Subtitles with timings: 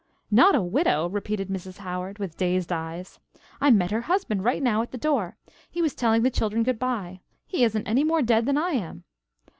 [0.31, 1.77] "Not a widow!" repeated Mrs.
[1.77, 3.19] Howard with dazed eyes.
[3.61, 5.37] "I met her husband right now at the door.
[5.69, 7.21] He was telling the children good by.
[7.45, 9.03] He isn't any more dead than I am."